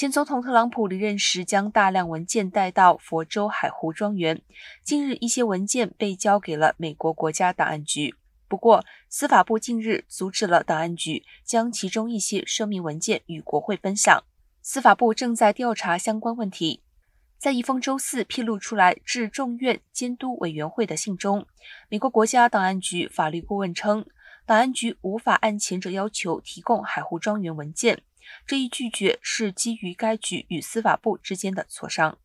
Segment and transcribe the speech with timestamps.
[0.00, 4.40] 前总统特朗普离任时将大量文件带到佛州海湖庄园，
[4.82, 8.14] 近日一些文件被交给了美国国家档案局。
[8.48, 14.24] 不过，司法部近日阻止了档案局将其中一些声明文件与国会分享。
[14.62, 16.82] 司法部正在调查相关问题。
[17.36, 21.46] 在一封周四披露出来致众院监督委员会的信中，
[21.90, 24.06] 美国国家档案局法律顾问称，
[24.50, 28.02] 档案局无法按前者要求提供海湖庄园文件。
[28.44, 32.18] 这一拒绝是基于该局与司法部之间的磋商。